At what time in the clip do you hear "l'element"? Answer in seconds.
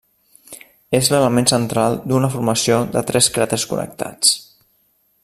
1.15-1.47